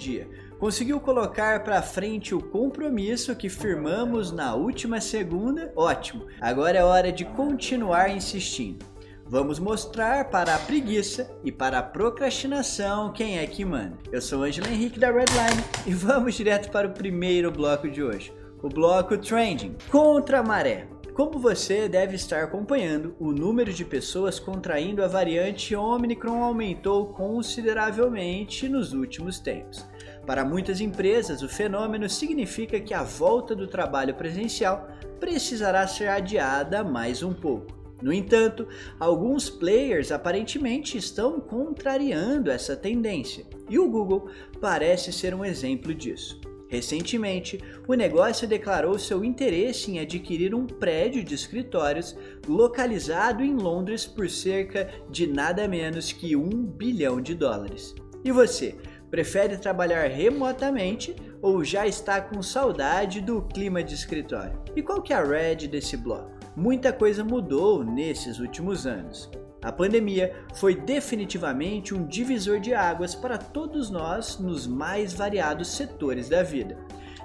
dia. 0.00 0.26
Conseguiu 0.58 0.98
colocar 0.98 1.62
para 1.62 1.82
frente 1.82 2.34
o 2.34 2.40
compromisso 2.40 3.36
que 3.36 3.48
firmamos 3.48 4.32
na 4.32 4.54
última 4.54 5.00
segunda? 5.00 5.72
Ótimo! 5.76 6.26
Agora 6.40 6.78
é 6.78 6.84
hora 6.84 7.12
de 7.12 7.24
continuar 7.24 8.10
insistindo. 8.10 8.84
Vamos 9.26 9.60
mostrar 9.60 10.28
para 10.28 10.56
a 10.56 10.58
preguiça 10.58 11.30
e 11.44 11.52
para 11.52 11.78
a 11.78 11.82
procrastinação 11.82 13.12
quem 13.12 13.38
é 13.38 13.46
que 13.46 13.64
manda. 13.64 13.96
Eu 14.10 14.20
sou 14.20 14.42
Angela 14.42 14.68
Henrique 14.68 14.98
da 14.98 15.12
Redline 15.12 15.62
e 15.86 15.94
vamos 15.94 16.34
direto 16.34 16.70
para 16.72 16.88
o 16.88 16.92
primeiro 16.92 17.52
bloco 17.52 17.88
de 17.88 18.02
hoje, 18.02 18.32
o 18.60 18.68
bloco 18.68 19.16
Trending 19.16 19.76
contra 19.88 20.40
a 20.40 20.42
maré. 20.42 20.88
Como 21.14 21.38
você 21.38 21.88
deve 21.88 22.16
estar 22.16 22.42
acompanhando, 22.42 23.14
o 23.20 23.30
número 23.30 23.72
de 23.72 23.84
pessoas 23.84 24.40
contraindo 24.40 25.04
a 25.04 25.08
variante 25.08 25.76
Omicron 25.76 26.42
aumentou 26.42 27.12
consideravelmente 27.12 28.68
nos 28.68 28.92
últimos 28.92 29.38
tempos. 29.38 29.86
Para 30.26 30.44
muitas 30.44 30.80
empresas, 30.80 31.42
o 31.42 31.48
fenômeno 31.48 32.08
significa 32.08 32.78
que 32.78 32.94
a 32.94 33.02
volta 33.02 33.54
do 33.54 33.66
trabalho 33.66 34.14
presencial 34.14 34.88
precisará 35.18 35.86
ser 35.86 36.08
adiada 36.08 36.84
mais 36.84 37.22
um 37.22 37.32
pouco. 37.32 37.78
No 38.02 38.12
entanto, 38.12 38.66
alguns 38.98 39.50
players 39.50 40.10
aparentemente 40.10 40.96
estão 40.96 41.38
contrariando 41.38 42.50
essa 42.50 42.74
tendência, 42.74 43.44
e 43.68 43.78
o 43.78 43.88
Google 43.90 44.30
parece 44.60 45.12
ser 45.12 45.34
um 45.34 45.44
exemplo 45.44 45.94
disso. 45.94 46.40
Recentemente, 46.70 47.60
o 47.88 47.94
negócio 47.94 48.46
declarou 48.46 48.96
seu 48.96 49.24
interesse 49.24 49.90
em 49.90 49.98
adquirir 49.98 50.54
um 50.54 50.66
prédio 50.66 51.24
de 51.24 51.34
escritórios 51.34 52.16
localizado 52.46 53.42
em 53.42 53.56
Londres 53.56 54.06
por 54.06 54.30
cerca 54.30 54.88
de 55.10 55.26
nada 55.26 55.66
menos 55.66 56.12
que 56.12 56.36
um 56.36 56.48
bilhão 56.48 57.20
de 57.20 57.34
dólares. 57.34 57.92
E 58.24 58.30
você, 58.30 58.76
Prefere 59.10 59.56
trabalhar 59.56 60.06
remotamente 60.08 61.16
ou 61.42 61.64
já 61.64 61.86
está 61.86 62.20
com 62.20 62.40
saudade 62.42 63.20
do 63.20 63.42
clima 63.42 63.82
de 63.82 63.94
escritório? 63.94 64.62
E 64.76 64.82
qual 64.82 65.02
que 65.02 65.12
é 65.12 65.16
a 65.16 65.24
red 65.24 65.66
desse 65.66 65.96
bloco? 65.96 66.30
Muita 66.56 66.92
coisa 66.92 67.24
mudou 67.24 67.82
nesses 67.82 68.38
últimos 68.38 68.86
anos. 68.86 69.28
A 69.62 69.72
pandemia 69.72 70.32
foi 70.54 70.74
definitivamente 70.74 71.92
um 71.94 72.06
divisor 72.06 72.60
de 72.60 72.72
águas 72.72 73.14
para 73.14 73.36
todos 73.36 73.90
nós 73.90 74.38
nos 74.38 74.66
mais 74.66 75.12
variados 75.12 75.68
setores 75.68 76.28
da 76.28 76.42
vida. 76.42 76.78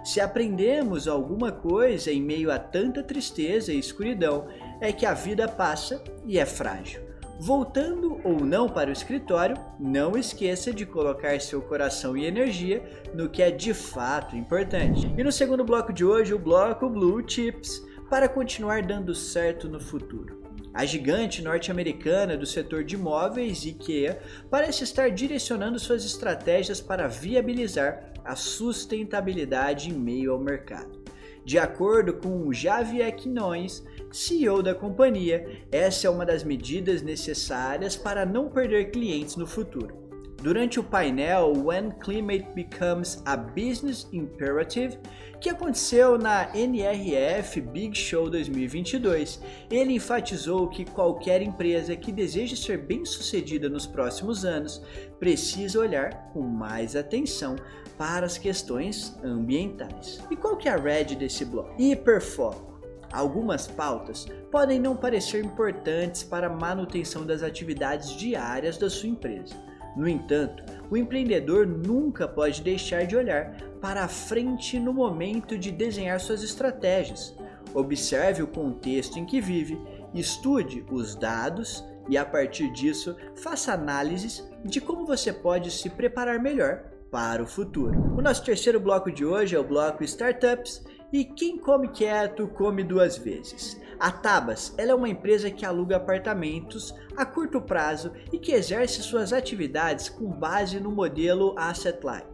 Se 0.03 0.19
aprendemos 0.19 1.07
alguma 1.07 1.51
coisa 1.51 2.11
em 2.11 2.21
meio 2.21 2.51
a 2.51 2.59
tanta 2.59 3.01
tristeza 3.01 3.71
e 3.71 3.79
escuridão, 3.79 4.47
é 4.81 4.91
que 4.91 5.05
a 5.05 5.13
vida 5.13 5.47
passa 5.47 6.03
e 6.25 6.37
é 6.37 6.45
frágil. 6.45 7.01
Voltando 7.39 8.19
ou 8.23 8.39
não 8.45 8.69
para 8.69 8.89
o 8.89 8.93
escritório, 8.93 9.57
não 9.77 10.17
esqueça 10.17 10.73
de 10.73 10.85
colocar 10.85 11.39
seu 11.41 11.61
coração 11.61 12.15
e 12.15 12.25
energia 12.25 12.83
no 13.13 13.29
que 13.29 13.41
é 13.41 13.51
de 13.51 13.73
fato 13.73 14.37
importante. 14.37 15.13
E 15.17 15.23
no 15.23 15.31
segundo 15.31 15.63
bloco 15.63 15.91
de 15.91 16.05
hoje, 16.05 16.33
o 16.33 16.39
bloco 16.39 16.89
Blue 16.89 17.21
Chips, 17.27 17.85
para 18.09 18.29
continuar 18.29 18.83
dando 18.83 19.13
certo 19.13 19.67
no 19.67 19.79
futuro. 19.79 20.43
A 20.73 20.85
gigante 20.85 21.41
norte-americana 21.41 22.35
do 22.35 22.45
setor 22.45 22.83
de 22.83 22.95
imóveis, 22.95 23.65
IKEA, 23.65 24.21
parece 24.49 24.83
estar 24.83 25.09
direcionando 25.09 25.79
suas 25.79 26.05
estratégias 26.05 26.81
para 26.81 27.07
viabilizar 27.07 28.11
a 28.23 28.35
sustentabilidade 28.35 29.89
em 29.89 29.93
meio 29.93 30.31
ao 30.33 30.39
mercado. 30.39 31.04
De 31.45 31.59
acordo 31.59 32.13
com 32.13 32.51
Javier 32.51 33.15
Quinones, 33.15 33.85
CEO 34.11 34.63
da 34.63 34.73
companhia, 34.73 35.63
essa 35.71 36.07
é 36.07 36.09
uma 36.09 36.25
das 36.25 36.43
medidas 36.43 37.03
necessárias 37.03 37.95
para 37.95 38.25
não 38.25 38.49
perder 38.49 38.89
clientes 38.89 39.35
no 39.35 39.45
futuro. 39.45 40.04
Durante 40.45 40.79
o 40.79 40.83
painel 40.83 41.53
When 41.57 41.89
Climate 41.89 42.47
Becomes 42.53 43.19
a 43.25 43.35
Business 43.35 44.07
Imperative, 44.13 44.99
que 45.41 45.49
aconteceu 45.49 46.19
na 46.19 46.55
NRF 46.55 47.59
Big 47.61 47.97
Show 47.97 48.29
2022, 48.29 49.41
ele 49.71 49.93
enfatizou 49.93 50.69
que 50.69 50.85
qualquer 50.85 51.41
empresa 51.41 51.95
que 51.95 52.11
deseje 52.11 52.55
ser 52.55 52.77
bem-sucedida 52.77 53.67
nos 53.67 53.87
próximos 53.87 54.45
anos 54.45 54.83
precisa 55.19 55.79
olhar 55.79 56.29
com 56.31 56.43
mais 56.43 56.95
atenção 56.95 57.55
para 57.97 58.27
as 58.27 58.37
questões 58.37 59.17
ambientais. 59.23 60.21
E 60.29 60.35
qual 60.35 60.57
que 60.57 60.69
é 60.69 60.73
a 60.73 60.77
red 60.77 61.15
desse 61.15 61.43
bloco? 61.43 61.73
Hiperfoco 61.81 62.75
Algumas 63.11 63.65
pautas 63.65 64.27
podem 64.51 64.77
não 64.77 64.95
parecer 64.95 65.43
importantes 65.43 66.21
para 66.23 66.47
a 66.47 66.49
manutenção 66.53 67.25
das 67.25 67.43
atividades 67.43 68.09
diárias 68.11 68.77
da 68.77 68.89
sua 68.89 69.09
empresa. 69.09 69.55
No 69.95 70.07
entanto, 70.07 70.63
o 70.89 70.97
empreendedor 70.97 71.65
nunca 71.65 72.27
pode 72.27 72.61
deixar 72.61 73.05
de 73.05 73.15
olhar 73.15 73.55
para 73.81 74.03
a 74.03 74.07
frente 74.07 74.79
no 74.79 74.93
momento 74.93 75.57
de 75.57 75.71
desenhar 75.71 76.19
suas 76.19 76.43
estratégias. 76.43 77.35
Observe 77.73 78.43
o 78.43 78.47
contexto 78.47 79.17
em 79.17 79.25
que 79.25 79.39
vive, 79.41 79.79
estude 80.13 80.85
os 80.89 81.15
dados 81.15 81.83
e, 82.09 82.17
a 82.17 82.25
partir 82.25 82.71
disso, 82.71 83.15
faça 83.35 83.73
análises 83.73 84.47
de 84.63 84.79
como 84.79 85.05
você 85.05 85.31
pode 85.31 85.71
se 85.71 85.89
preparar 85.89 86.39
melhor 86.39 86.83
para 87.11 87.41
o 87.41 87.47
futuro. 87.47 87.97
O 88.17 88.21
nosso 88.21 88.43
terceiro 88.43 88.79
bloco 88.79 89.11
de 89.11 89.25
hoje 89.25 89.55
é 89.55 89.59
o 89.59 89.63
bloco 89.63 90.03
Startups 90.03 90.83
e 91.11 91.23
quem 91.23 91.57
come 91.57 91.89
quieto 91.89 92.47
come 92.47 92.83
duas 92.83 93.17
vezes. 93.17 93.79
A 93.99 94.11
Tabas 94.11 94.73
ela 94.77 94.91
é 94.91 94.95
uma 94.95 95.09
empresa 95.09 95.49
que 95.49 95.65
aluga 95.65 95.95
apartamentos 95.95 96.93
a 97.15 97.25
curto 97.25 97.61
prazo 97.61 98.11
e 98.31 98.37
que 98.37 98.51
exerce 98.51 99.01
suas 99.01 99.31
atividades 99.31 100.09
com 100.09 100.27
base 100.27 100.79
no 100.79 100.91
modelo 100.91 101.55
Asset 101.57 101.99
Light. 102.03 102.27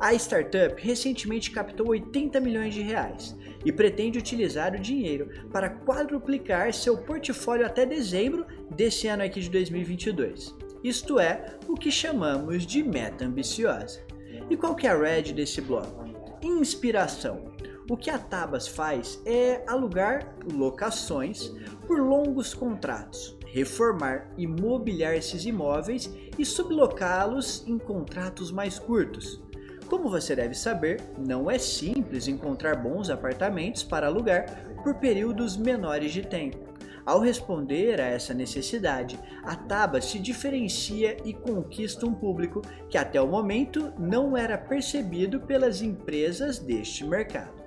A 0.00 0.12
startup 0.14 0.80
recentemente 0.80 1.50
captou 1.50 1.88
80 1.88 2.40
milhões 2.40 2.74
de 2.74 2.82
reais 2.82 3.36
e 3.64 3.72
pretende 3.72 4.18
utilizar 4.18 4.74
o 4.74 4.80
dinheiro 4.80 5.28
para 5.50 5.70
quadruplicar 5.70 6.72
seu 6.72 6.98
portfólio 6.98 7.66
até 7.66 7.86
dezembro 7.86 8.44
desse 8.70 9.06
ano 9.06 9.22
aqui 9.22 9.40
de 9.40 9.50
2022. 9.50 10.54
Isto 10.82 11.18
é 11.18 11.56
o 11.66 11.74
que 11.74 11.90
chamamos 11.90 12.66
de 12.66 12.82
meta 12.82 13.24
ambiciosa. 13.24 14.02
E 14.50 14.56
qual 14.56 14.74
que 14.74 14.86
é 14.86 14.90
a 14.90 14.98
red 14.98 15.32
desse 15.32 15.60
bloco? 15.60 16.04
Inspiração. 16.42 17.53
O 17.88 17.98
que 17.98 18.08
a 18.08 18.18
Tabas 18.18 18.66
faz 18.66 19.20
é 19.26 19.62
alugar 19.66 20.34
locações 20.50 21.52
por 21.86 22.00
longos 22.00 22.54
contratos, 22.54 23.36
reformar 23.46 24.30
e 24.38 24.46
mobiliar 24.46 25.14
esses 25.14 25.44
imóveis 25.44 26.10
e 26.38 26.46
sublocá-los 26.46 27.62
em 27.66 27.76
contratos 27.76 28.50
mais 28.50 28.78
curtos. 28.78 29.38
Como 29.86 30.08
você 30.08 30.34
deve 30.34 30.54
saber, 30.54 30.98
não 31.18 31.50
é 31.50 31.58
simples 31.58 32.26
encontrar 32.26 32.74
bons 32.76 33.10
apartamentos 33.10 33.82
para 33.82 34.06
alugar 34.06 34.46
por 34.82 34.94
períodos 34.94 35.54
menores 35.54 36.10
de 36.10 36.22
tempo. 36.22 36.72
Ao 37.04 37.20
responder 37.20 38.00
a 38.00 38.06
essa 38.06 38.32
necessidade, 38.32 39.20
a 39.42 39.54
Tabas 39.54 40.06
se 40.06 40.18
diferencia 40.18 41.18
e 41.22 41.34
conquista 41.34 42.06
um 42.06 42.14
público 42.14 42.62
que 42.88 42.96
até 42.96 43.20
o 43.20 43.28
momento 43.28 43.92
não 43.98 44.34
era 44.34 44.56
percebido 44.56 45.38
pelas 45.40 45.82
empresas 45.82 46.58
deste 46.58 47.04
mercado. 47.04 47.63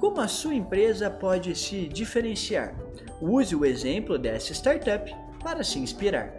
Como 0.00 0.20
a 0.20 0.28
sua 0.28 0.54
empresa 0.54 1.10
pode 1.10 1.54
se 1.54 1.86
diferenciar? 1.88 2.74
Use 3.20 3.54
o 3.54 3.64
exemplo 3.64 4.18
dessa 4.18 4.52
startup 4.52 5.14
para 5.42 5.64
se 5.64 5.78
inspirar. 5.78 6.32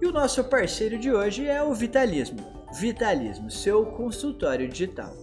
E 0.00 0.06
o 0.06 0.12
nosso 0.12 0.44
parceiro 0.44 0.98
de 0.98 1.12
hoje 1.12 1.46
é 1.46 1.62
o 1.62 1.74
Vitalismo. 1.74 2.38
Vitalismo, 2.78 3.50
seu 3.50 3.86
consultório 3.86 4.68
digital. 4.68 5.14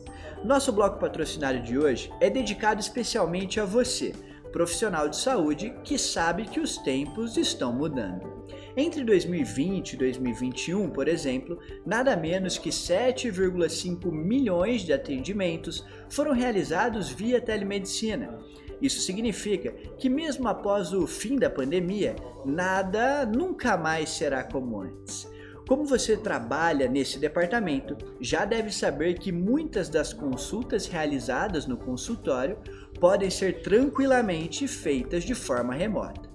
Nosso 0.44 0.72
bloco 0.72 1.00
patrocinário 1.00 1.62
de 1.62 1.78
hoje 1.78 2.12
é 2.20 2.30
dedicado 2.30 2.80
especialmente 2.80 3.60
a 3.60 3.66
você 3.66 4.14
profissional 4.52 5.08
de 5.08 5.18
saúde 5.18 5.74
que 5.84 5.98
sabe 5.98 6.46
que 6.46 6.60
os 6.60 6.78
tempos 6.78 7.38
estão 7.38 7.74
mudando. 7.74 8.31
Entre 8.76 9.04
2020 9.04 9.94
e 9.94 9.98
2021, 9.98 10.90
por 10.90 11.08
exemplo, 11.08 11.60
nada 11.86 12.16
menos 12.16 12.58
que 12.58 12.70
7,5 12.70 14.12
milhões 14.12 14.82
de 14.84 14.94
atendimentos 14.94 15.86
foram 16.10 16.32
realizados 16.32 17.10
via 17.10 17.42
telemedicina. 17.42 18.40
Isso 18.82 19.02
significa 19.02 19.72
que, 19.98 20.10
mesmo 20.10 20.48
após 20.48 20.94
o 20.94 21.06
fim 21.06 21.36
da 21.36 21.50
pandemia, 21.50 22.16
nada 22.46 23.26
nunca 23.26 23.78
mais 23.78 24.10
será 24.10 24.44
como 24.44 24.82
antes. 24.82 25.30
Como 25.68 25.86
você 25.86 26.18
trabalha 26.18 26.88
nesse 26.88 27.20
departamento, 27.20 27.96
já 28.20 28.46
deve 28.46 28.72
saber 28.72 29.20
que 29.20 29.32
muitas 29.32 29.90
das 29.90 30.12
consultas 30.14 30.88
realizadas 30.88 31.68
no 31.68 31.78
consultório 31.78 32.58
podem 33.00 33.30
ser 33.30 33.62
tranquilamente 33.62 34.68
feitas 34.68 35.24
de 35.24 35.36
forma 35.36 35.74
remota. 35.74 36.31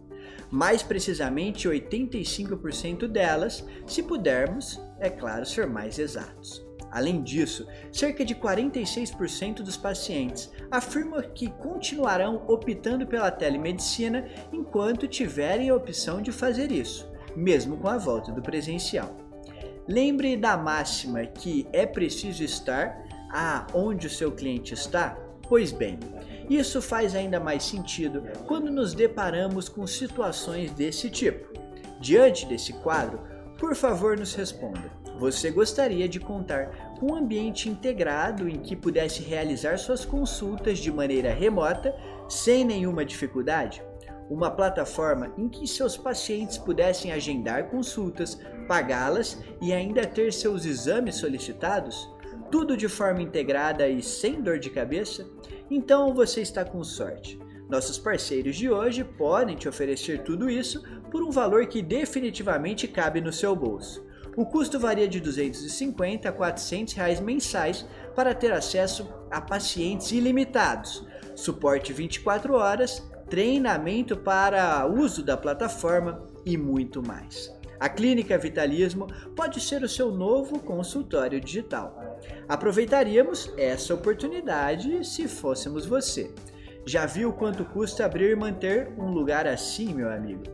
Mais 0.51 0.83
precisamente 0.83 1.69
85% 1.69 3.07
delas, 3.09 3.65
se 3.87 4.03
pudermos, 4.03 4.81
é 4.99 5.11
claro, 5.11 5.45
ser 5.45 5.67
mais 5.67 5.99
exatos. 5.99 6.65
Além 6.91 7.23
disso, 7.23 7.67
cerca 7.93 8.25
de 8.25 8.35
46% 8.35 9.57
dos 9.57 9.77
pacientes 9.77 10.51
afirmam 10.71 11.21
que 11.35 11.51
continuarão 11.51 12.45
optando 12.47 13.07
pela 13.07 13.31
telemedicina 13.31 14.27
enquanto 14.53 15.09
tiverem 15.09 15.69
a 15.69 15.75
opção 15.75 16.23
de 16.23 16.33
fazer 16.33 16.71
isso, 16.71 17.11
mesmo 17.35 17.77
com 17.77 17.89
a 17.89 17.99
volta 17.99 18.33
do 18.33 18.41
presencial. 18.41 19.17
Lembre 19.89 20.37
da 20.37 20.57
máxima 20.57 21.27
que 21.27 21.67
é 21.73 21.85
preciso 21.85 22.43
estar 22.43 23.05
aonde 23.31 24.07
o 24.07 24.11
seu 24.11 24.33
cliente 24.33 24.75
está? 24.75 25.19
Pois 25.49 25.71
bem, 25.71 25.99
isso 26.49 26.81
faz 26.81 27.15
ainda 27.15 27.41
mais 27.41 27.65
sentido 27.65 28.23
quando 28.47 28.71
nos 28.71 28.95
deparamos 28.95 29.69
com 29.69 29.87
situações 29.87 30.71
desse 30.71 31.11
tipo. 31.11 31.53
Diante 32.01 32.47
desse 32.47 32.73
quadro, 32.73 33.21
por 33.59 33.75
favor, 33.75 34.19
nos 34.19 34.35
responda. 34.35 34.91
Você 35.19 35.51
gostaria 35.51 36.07
de 36.07 36.21
contar 36.21 36.95
com 36.99 37.13
um 37.13 37.17
ambiente 37.17 37.71
integrado 37.71 38.47
em 38.49 38.61
que 38.61 38.77
pudesse 38.77 39.23
realizar 39.23 39.79
suas 39.79 40.05
consultas 40.05 40.79
de 40.79 40.93
maneira 40.93 41.33
remota 41.33 41.97
sem 42.29 42.65
nenhuma 42.65 43.05
dificuldade? 43.05 43.83
Uma 44.29 44.51
plataforma 44.51 45.33
em 45.39 45.49
que 45.49 45.67
seus 45.67 45.97
pacientes 45.97 46.59
pudessem 46.59 47.13
agendar 47.13 47.71
consultas, 47.71 48.39
pagá-las 48.69 49.43
e 49.63 49.73
ainda 49.73 50.07
ter 50.07 50.33
seus 50.33 50.67
exames 50.67 51.15
solicitados? 51.15 52.11
Tudo 52.51 52.77
de 52.77 52.89
forma 52.89 53.23
integrada 53.23 53.89
e 53.89 54.03
sem 54.03 54.43
dor 54.43 54.59
de 54.59 54.69
cabeça? 54.69 55.27
Então 55.71 56.15
você 56.15 56.41
está 56.41 56.65
com 56.65 56.83
sorte. 56.85 57.39
Nossos 57.69 57.99
parceiros 57.99 58.55
de 58.55 58.71
hoje 58.71 59.03
podem 59.03 59.57
te 59.57 59.69
oferecer 59.69 60.23
tudo 60.23 60.49
isso 60.49 60.83
por 61.11 61.23
um 61.23 61.31
valor 61.31 61.67
que 61.67 61.83
definitivamente 61.83 62.87
cabe 62.87 63.21
no 63.21 63.33
seu 63.33 63.57
bolso. 63.57 64.07
O 64.37 64.45
custo 64.45 64.79
varia 64.79 65.09
de 65.09 65.19
250 65.19 66.29
a 66.29 66.33
400 66.33 66.95
reais 66.95 67.21
mensais 67.21 67.87
para 68.15 68.35
ter 68.35 68.53
acesso 68.53 69.09
a 69.31 69.41
pacientes 69.41 70.13
ilimitados, 70.13 71.05
suporte 71.35 71.93
24 71.93 72.55
horas, 72.55 73.03
treinamento 73.29 74.17
para 74.17 74.87
uso 74.87 75.23
da 75.23 75.37
plataforma 75.37 76.23
e 76.45 76.57
muito 76.57 77.03
mais. 77.03 77.51
A 77.79 77.89
Clínica 77.89 78.39
Vitalismo 78.39 79.07
pode 79.35 79.61
ser 79.61 79.83
o 79.83 79.89
seu 79.89 80.11
novo 80.11 80.59
consultório 80.61 81.41
digital. 81.41 82.19
Aproveitaríamos 82.49 83.53
essa 83.57 83.95
oportunidade 83.95 85.07
se 85.07 85.29
fôssemos 85.29 85.85
você. 85.85 86.33
Já 86.87 87.05
viu 87.05 87.33
quanto 87.33 87.65
custa 87.65 88.05
abrir 88.05 88.31
e 88.31 88.37
manter 88.37 88.93
um 88.97 89.11
lugar 89.11 89.47
assim, 89.47 89.93
meu 89.93 90.09
amigo? 90.09 90.45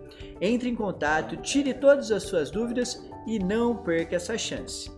Entre 0.41 0.69
em 0.69 0.75
contato, 0.75 1.37
tire 1.37 1.75
todas 1.75 2.11
as 2.11 2.23
suas 2.23 2.51
dúvidas 2.51 3.07
e 3.27 3.39
não 3.39 3.77
perca 3.77 4.17
essa 4.17 4.37
chance. 4.39 4.91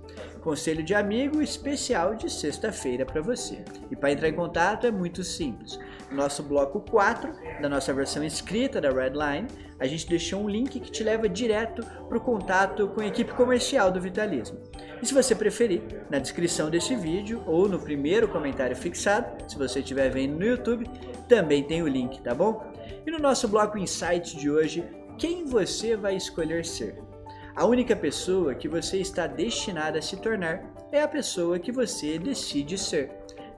Conselho 0.45 0.83
de 0.83 0.95
amigo 0.95 1.41
especial 1.41 2.15
de 2.15 2.31
sexta-feira 2.31 3.07
para 3.07 3.23
você. 3.23 3.65
E 3.91 3.97
para 3.97 4.13
entrar 4.13 4.29
em 4.29 4.35
contato 4.35 4.87
é 4.87 4.91
muito 4.91 5.25
simples. 5.25 5.79
Nosso 6.13 6.43
bloco 6.43 6.81
4 6.83 7.33
da 7.63 7.69
nossa 7.69 7.95
versão 7.95 8.23
escrita 8.23 8.79
da 8.79 8.91
Redline, 8.91 9.49
a 9.81 9.87
gente 9.87 10.07
deixou 10.07 10.43
um 10.43 10.49
link 10.49 10.79
que 10.81 10.91
te 10.91 11.03
leva 11.03 11.31
direto 11.31 11.83
para 11.83 12.19
o 12.19 12.21
contato 12.21 12.89
com 12.89 13.01
a 13.01 13.07
equipe 13.07 13.33
comercial 13.33 13.91
do 13.91 14.03
Vitalismo. 14.03 14.61
E 15.03 15.07
se 15.07 15.15
você 15.15 15.35
preferir, 15.35 15.81
na 16.11 16.19
descrição 16.19 16.69
desse 16.69 16.95
vídeo 16.95 17.43
ou 17.47 17.67
no 17.67 17.79
primeiro 17.79 18.29
comentário 18.29 18.77
fixado, 18.77 19.51
se 19.51 19.57
você 19.57 19.81
estiver 19.81 20.11
vendo 20.11 20.39
no 20.39 20.45
YouTube, 20.45 20.85
também 21.27 21.63
tem 21.63 21.83
o 21.83 21.89
link, 21.89 22.21
tá 22.21 22.35
bom? 22.35 22.71
E 23.07 23.11
no 23.11 23.19
nosso 23.19 23.49
bloco 23.49 23.79
Insight 23.79 24.37
de 24.37 24.51
hoje, 24.51 24.85
quem 25.19 25.47
você 25.47 25.97
vai 25.97 26.15
escolher 26.15 26.67
ser? 26.67 27.03
A 27.57 27.65
única 27.65 27.95
pessoa 27.95 28.53
que 28.53 28.67
você 28.67 28.99
está 28.99 29.29
destinada 29.29 30.01
a 30.01 30.03
se 30.03 30.17
tornar 30.17 30.65
é 30.91 31.01
a 31.01 31.07
pessoa 31.07 31.57
que 31.57 31.71
você 31.71 32.19
decide 32.19 32.77
ser. 32.77 33.13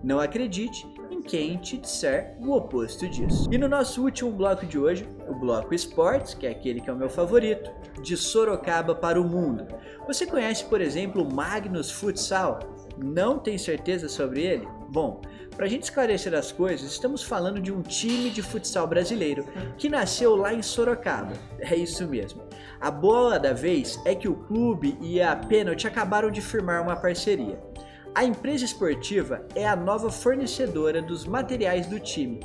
Não 0.05 0.21
acredite 0.21 0.87
em 1.11 1.23
quem 1.23 1.57
te 1.57 1.79
disser 1.79 2.37
o 2.39 2.53
oposto 2.53 3.09
disso. 3.09 3.49
E 3.51 3.57
no 3.57 3.67
nosso 3.67 4.03
último 4.03 4.31
bloco 4.31 4.67
de 4.67 4.79
hoje, 4.79 5.09
o 5.27 5.35
bloco 5.35 5.75
Esportes, 5.75 6.35
que 6.35 6.47
é 6.47 6.51
aquele 6.51 6.83
que 6.83 6.91
é 6.91 6.93
o 6.93 6.97
meu 6.97 7.09
favorito, 7.09 7.71
de 8.03 8.19
Sorocaba 8.19 8.95
para 8.95 9.19
o 9.19 9.27
mundo. 9.27 9.67
Você 10.07 10.27
conhece, 10.27 10.67
por 10.67 10.83
exemplo, 10.83 11.23
o 11.23 11.35
Magnus 11.35 11.91
Futsal? 11.91 12.59
Não 12.99 13.39
tem 13.39 13.57
certeza 13.57 14.11
sobre 14.11 14.43
ele? 14.43 14.69
Bom, 14.91 15.23
para 15.57 15.65
a 15.65 15.69
gente 15.69 15.85
esclarecer 15.85 16.35
as 16.35 16.53
coisas, 16.53 16.93
estamos 16.93 17.23
falando 17.23 17.63
de 17.63 17.73
um 17.73 17.81
time 17.81 18.29
de 18.29 18.43
futsal 18.43 18.87
brasileiro 18.87 19.47
que 19.79 19.89
nasceu 19.89 20.37
lá 20.37 20.53
em 20.53 20.61
Sorocaba. 20.61 21.33
É 21.59 21.75
isso 21.75 22.07
mesmo. 22.07 22.46
A 22.81 22.91
bola 22.91 23.39
da 23.39 23.53
vez 23.53 24.01
é 24.05 24.15
que 24.15 24.29
o 24.29 24.35
clube 24.35 24.99
e 25.01 25.21
a 25.21 25.35
Penalty 25.35 25.87
acabaram 25.87 26.31
de 26.31 26.43
firmar 26.43 26.83
uma 26.83 26.97
parceria. 26.97 27.59
A 28.15 28.25
empresa 28.25 28.65
esportiva 28.65 29.47
é 29.55 29.67
a 29.67 29.77
nova 29.77 30.11
fornecedora 30.11 31.01
dos 31.01 31.25
materiais 31.27 31.87
do 31.87 31.99
time, 31.99 32.41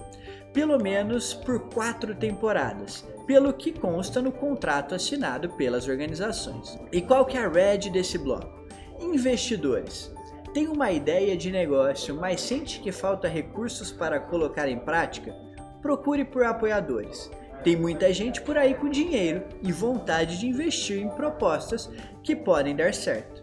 pelo 0.53 0.77
menos 0.81 1.33
por 1.33 1.69
quatro 1.69 2.15
temporadas, 2.15 3.05
pelo 3.25 3.53
que 3.53 3.71
consta 3.71 4.21
no 4.21 4.31
contrato 4.31 4.95
assinado 4.95 5.49
pelas 5.49 5.87
organizações. 5.87 6.79
E 6.91 7.01
qual 7.01 7.25
que 7.25 7.37
é 7.37 7.45
a 7.45 7.49
red 7.49 7.89
desse 7.89 8.17
bloco? 8.17 8.65
Investidores. 8.99 10.13
Tem 10.53 10.67
uma 10.67 10.91
ideia 10.91 11.35
de 11.37 11.51
negócio, 11.51 12.15
mas 12.15 12.41
sente 12.41 12.81
que 12.81 12.91
falta 12.91 13.27
recursos 13.27 13.91
para 13.91 14.19
colocar 14.19 14.67
em 14.67 14.79
prática? 14.79 15.33
Procure 15.81 16.25
por 16.25 16.43
apoiadores. 16.43 17.31
Tem 17.63 17.75
muita 17.75 18.11
gente 18.11 18.41
por 18.41 18.57
aí 18.57 18.73
com 18.73 18.89
dinheiro 18.89 19.43
e 19.61 19.71
vontade 19.71 20.39
de 20.39 20.47
investir 20.47 20.99
em 20.99 21.09
propostas 21.09 21.89
que 22.23 22.35
podem 22.35 22.75
dar 22.75 22.93
certo. 22.93 23.41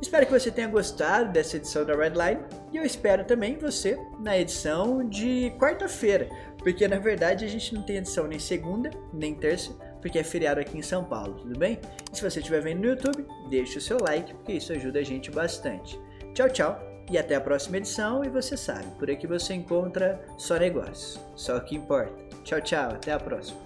Espero 0.00 0.26
que 0.26 0.32
você 0.32 0.50
tenha 0.50 0.68
gostado 0.68 1.32
dessa 1.32 1.56
edição 1.56 1.84
da 1.84 1.94
Redline 1.94 2.40
e 2.72 2.76
eu 2.76 2.84
espero 2.84 3.24
também 3.24 3.56
você 3.56 3.98
na 4.20 4.38
edição 4.38 5.08
de 5.08 5.52
quarta-feira, 5.58 6.28
porque 6.58 6.86
na 6.86 6.98
verdade 6.98 7.44
a 7.44 7.48
gente 7.48 7.74
não 7.74 7.82
tem 7.82 7.96
edição 7.96 8.28
nem 8.28 8.38
segunda 8.38 8.90
nem 9.12 9.34
terça, 9.34 9.72
porque 10.00 10.18
é 10.18 10.22
feriado 10.22 10.60
aqui 10.60 10.78
em 10.78 10.82
São 10.82 11.02
Paulo, 11.02 11.34
tudo 11.34 11.58
bem? 11.58 11.80
E 12.12 12.16
se 12.16 12.22
você 12.22 12.38
estiver 12.38 12.62
vendo 12.62 12.82
no 12.82 12.90
YouTube, 12.90 13.26
deixe 13.50 13.78
o 13.78 13.80
seu 13.80 13.98
like, 14.00 14.32
porque 14.34 14.52
isso 14.52 14.72
ajuda 14.72 15.00
a 15.00 15.04
gente 15.04 15.32
bastante. 15.32 16.00
Tchau, 16.32 16.48
tchau 16.48 16.87
e 17.10 17.18
até 17.18 17.34
a 17.34 17.40
próxima 17.40 17.76
edição. 17.78 18.24
E 18.24 18.28
você 18.28 18.56
sabe, 18.56 18.86
por 18.98 19.10
aqui 19.10 19.26
você 19.26 19.54
encontra 19.54 20.20
só 20.36 20.56
negócios, 20.56 21.20
só 21.34 21.56
o 21.56 21.60
que 21.60 21.76
importa. 21.76 22.22
Tchau, 22.44 22.60
tchau, 22.60 22.90
até 22.90 23.12
a 23.12 23.18
próxima. 23.18 23.58